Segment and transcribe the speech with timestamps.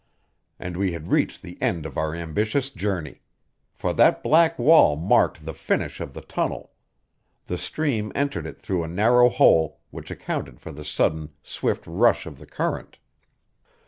[0.57, 3.21] And we had reached the end of our ambitious journey.
[3.71, 6.71] For that black wall marked the finish of the tunnel;
[7.45, 12.25] the stream entered it through a narrow hole, which accounted for the sudden, swift rush
[12.25, 12.97] of the current.